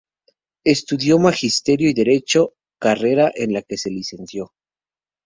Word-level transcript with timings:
Estudió 0.63 1.19
Magisterio 1.19 1.87
y 1.87 1.93
Derecho, 1.93 2.55
carrera 2.79 3.31
en 3.35 3.53
la 3.53 3.61
que 3.61 3.77
se 3.77 3.91
licenció. 3.91 4.51